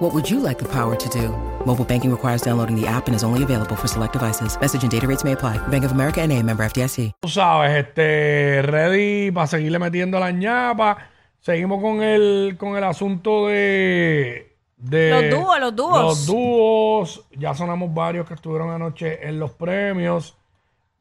[0.00, 1.28] What would you like the power to do?
[1.66, 4.58] Mobile banking requires downloading the app and is only available for select devices.
[4.58, 5.58] Message and data rates may apply.
[5.68, 7.12] Bank of America and a member FDIC.
[7.20, 10.96] Tú sabes, este, ready para seguirle metiendo la ñapa.
[11.40, 16.02] Seguimos con el, con el asunto de, de Los dúos, los dúos.
[16.02, 17.26] Los dúos.
[17.32, 20.34] Ya sonamos varios que estuvieron anoche en los premios.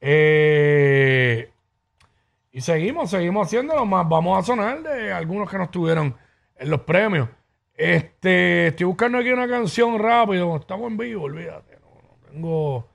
[0.02, 1.50] Eh,
[2.52, 4.10] y seguimos, seguimos haciéndolo más.
[4.10, 6.18] Vamos a sonar de algunos que no estuvieron
[6.58, 7.30] en los premios.
[7.80, 10.58] Este, estoy buscando aquí una canción rápido.
[10.58, 11.80] Estamos en vivo, olvídate.
[11.80, 12.90] No, no tengo.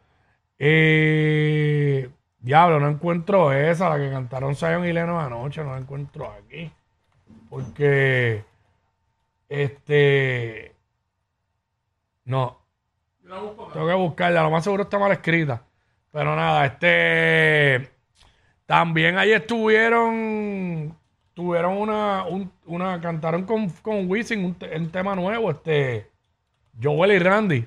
[0.58, 5.64] Eh, diablo, no encuentro esa, la que cantaron Zion y Leno anoche.
[5.64, 6.70] No la encuentro aquí.
[7.48, 8.44] Porque.
[9.48, 10.76] Este.
[12.26, 12.58] No.
[13.22, 14.42] Tengo que buscarla.
[14.42, 15.62] Lo más seguro está mal escrita.
[16.12, 17.90] Pero nada, este.
[18.66, 20.94] También ahí estuvieron.
[21.34, 22.24] Tuvieron una.
[22.24, 25.50] un- una cantaron con, con Wisin un, un tema nuevo.
[25.50, 26.10] Este.
[26.82, 27.64] Joel y Randy.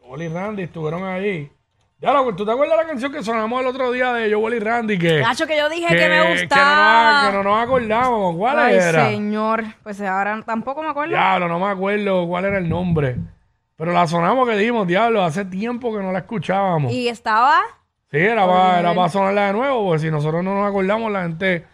[0.00, 1.50] Joel y Randy estuvieron ahí.
[1.98, 4.54] Ya, lo, ¿tú te acuerdas de la canción que sonamos el otro día de Joel
[4.54, 4.98] y Randy?
[4.98, 7.30] Que, Nacho, que yo dije que, me que no, nos, gustaba.
[7.30, 8.36] que no nos acordamos.
[8.36, 9.06] ¿Cuál Ay, era?
[9.08, 9.64] señor.
[9.82, 11.14] Pues ahora tampoco me acuerdo.
[11.14, 13.16] Diablo, no me acuerdo cuál era el nombre.
[13.76, 16.92] Pero la sonamos que dimos, diablo, hace tiempo que no la escuchábamos.
[16.92, 17.60] Y estaba.
[18.10, 21.22] Sí, era para, era para sonarla de nuevo, porque si nosotros no nos acordamos, la
[21.22, 21.64] gente,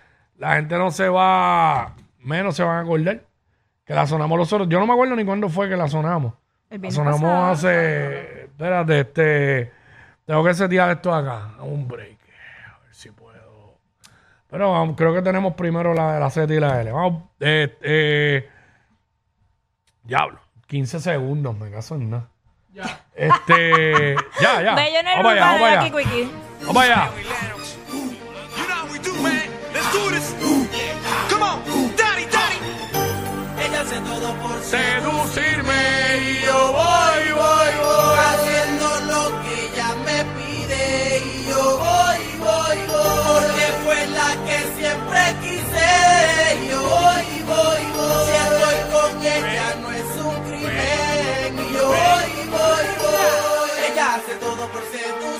[0.43, 3.21] la gente no se va, menos se van a acordar.
[3.85, 4.69] Que la sonamos nosotros.
[4.69, 6.35] Yo no me acuerdo ni cuándo fue que la sonamos.
[6.69, 7.53] El La sonamos pasado.
[7.53, 8.43] hace.
[8.47, 9.73] Espérate, este.
[10.27, 11.51] Tengo que setear esto acá.
[11.61, 12.19] Un break.
[12.75, 13.79] A ver si puedo.
[14.51, 16.91] Pero vamos, creo que tenemos primero la, la Z y la L.
[16.91, 17.23] Vamos.
[17.39, 18.51] Eh, eh,
[20.03, 20.41] diablo.
[20.67, 22.29] 15 segundos, me caso en nada.
[22.73, 23.05] Ya.
[23.15, 24.17] Este.
[24.41, 24.75] ya, ya.
[24.75, 26.31] Bello en el Vamos allá, vamos de allá.
[26.67, 27.11] Vamos allá.
[34.71, 35.83] Seducirme
[36.19, 38.19] y yo voy, voy, voy.
[38.29, 43.27] haciendo lo que ella me pide y yo voy, voy, voy.
[43.27, 45.89] Porque fue la que siempre quise
[46.63, 48.27] y yo voy, voy, voy.
[48.27, 53.71] Si estoy con ella no es un crimen y yo voy, voy, voy.
[53.91, 55.32] Ella hace todo por seducirme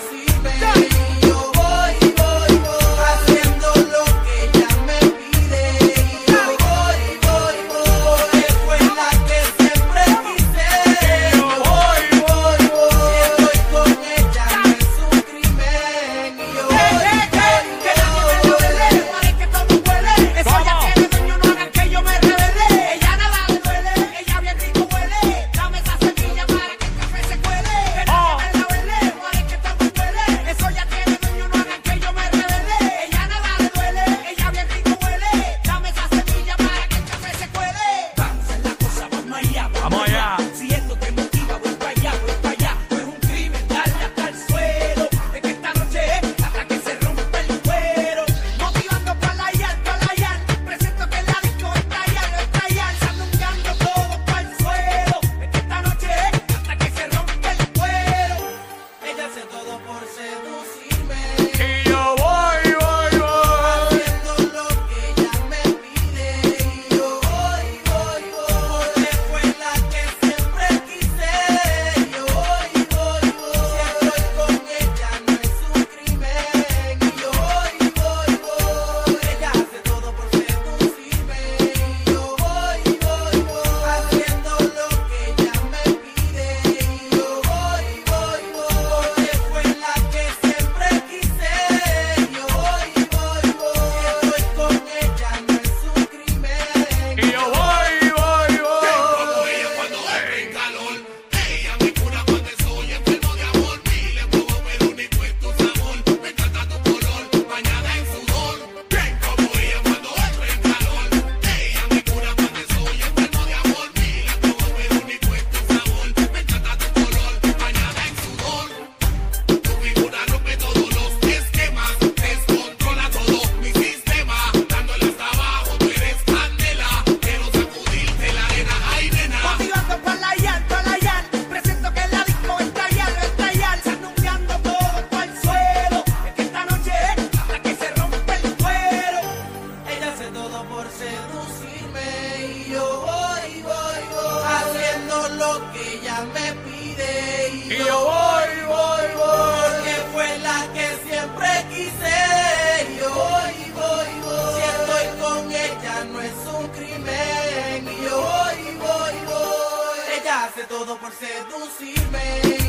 [161.19, 162.62] Seducir me.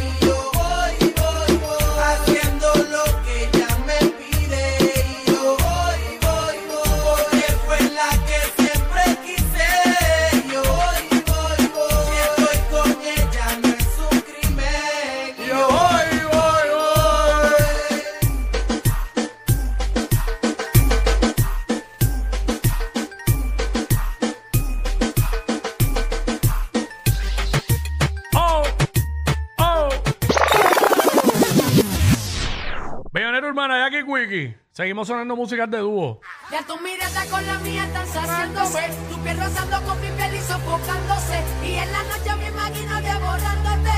[34.28, 34.56] Quickie.
[34.72, 36.22] Seguimos sonando músicas de dúo.
[36.52, 38.82] Ya tu mirada con la mía están saciándose.
[39.10, 41.44] Tu piel rozando con mi piel y sofocándose.
[41.64, 43.98] Y en la noche me imagino devorándote.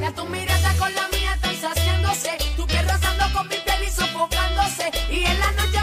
[0.00, 2.30] Ya tu mirada con la mía están saciándose.
[2.56, 4.90] Tu piel rozando con mi piel y sofocándose.
[5.10, 5.79] Y en la noche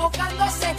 [0.00, 0.69] enfocándose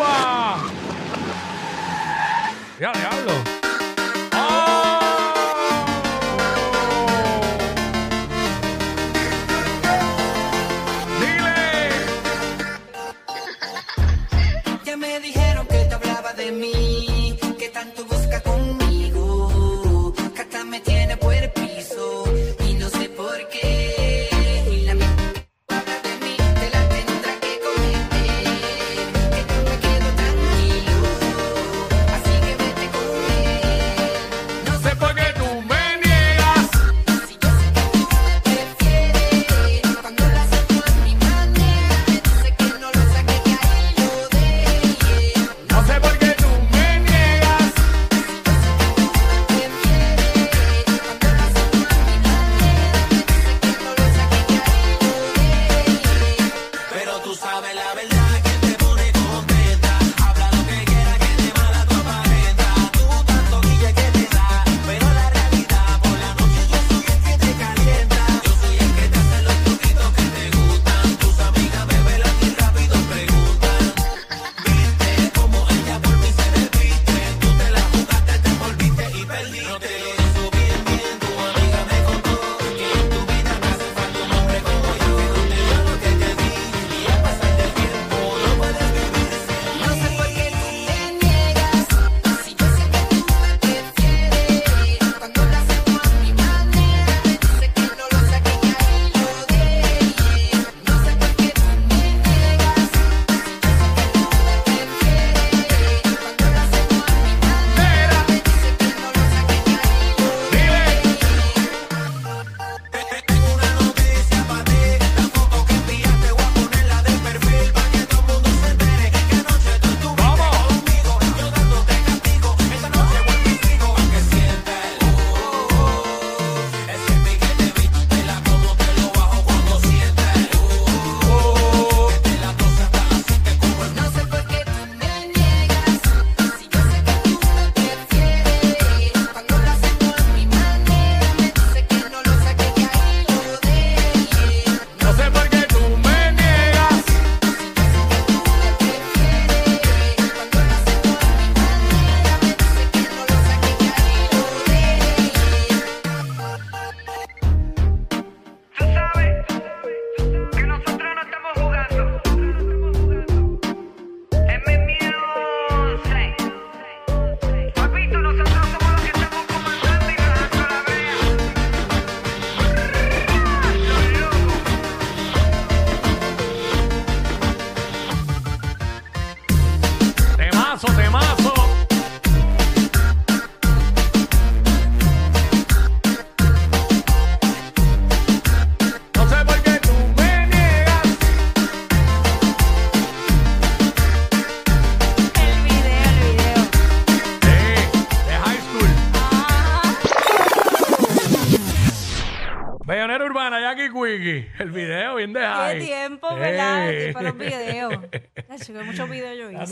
[0.00, 0.58] bomba!
[2.80, 3.32] ¡Ya, diablo!
[4.32, 5.00] ¡Oh!
[11.20, 11.90] ¡Dile!
[14.84, 16.79] Ya me dijeron que te hablaba de mí.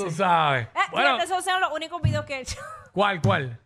[0.05, 0.67] tú sabes.
[0.67, 2.57] Eh, bueno, fíjate, esos eran los únicos videos que he hecho.
[2.93, 3.59] ¿Cuál, cuál?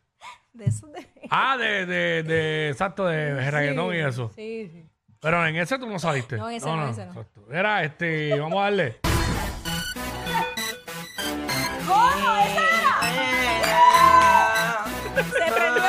[0.52, 1.08] De eso de...
[1.30, 4.30] Ah, de, de, de exacto, de reggaetón y eso.
[4.34, 4.86] Sí, sí.
[5.20, 6.36] Pero en ese tú no saliste.
[6.36, 6.90] No, en ese no, no.
[6.90, 7.24] Ese no.
[7.50, 8.98] Era este, vamos a darle.
[11.86, 12.36] ¿Cómo?
[12.36, 12.98] ¿Esa era?
[13.04, 13.62] Eh,
[15.16, 15.22] eh.
[15.24, 15.81] Se prendió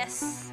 [0.00, 0.50] Yes.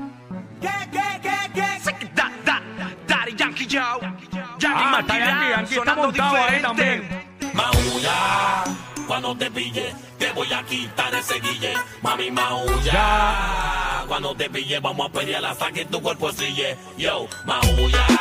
[7.54, 8.63] Maulla,
[9.08, 11.74] cuando te pille, te voy a quitar ese guille.
[12.01, 16.77] Mami, maulla, cuando te pille, vamos a pelear hasta que tu cuerpo sille.
[16.98, 18.16] Yo, maulla.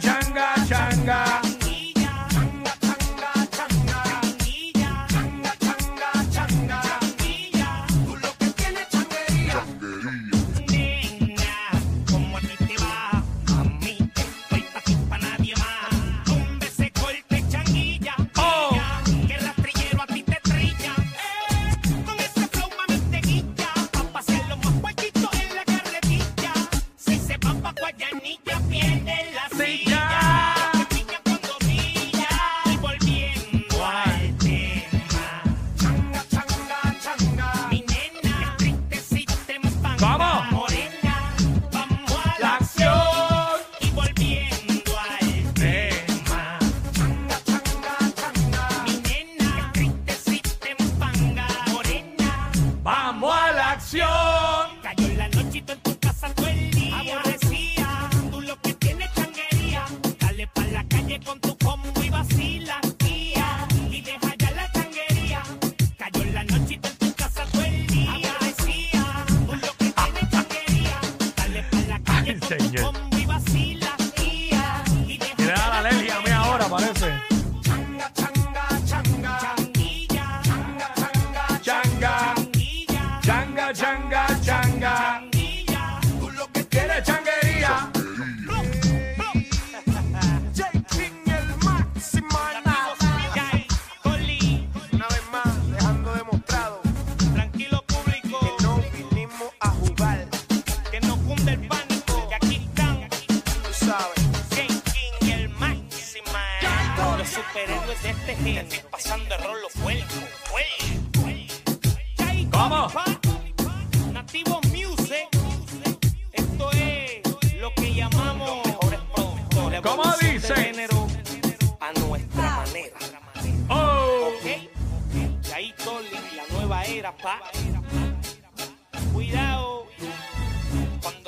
[0.00, 1.47] changa, changa.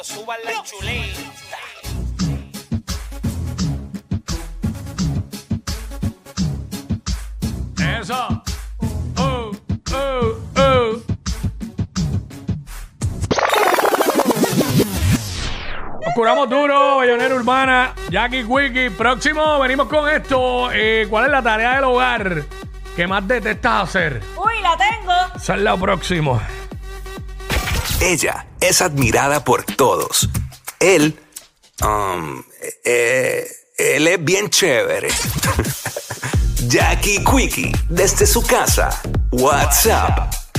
[0.03, 1.21] cuando la chuleta.
[8.01, 8.43] Eso.
[9.19, 9.51] Oh,
[16.49, 18.91] duro, Bellonera Urbana, Jackie Wiki.
[18.91, 20.71] Próximo, venimos con esto.
[20.73, 22.45] Eh, ¿Cuál es la tarea del hogar
[22.97, 24.23] que más detestas hacer?
[24.37, 25.13] Uy, la tengo.
[25.37, 26.41] Eso es próximo.
[28.01, 30.29] Ella es admirada por todos.
[30.79, 31.19] Él,
[31.83, 33.47] um, eh, eh,
[33.79, 35.09] él es bien chévere.
[36.69, 38.91] Jackie Quickie, desde su casa.
[39.33, 40.50] What's up?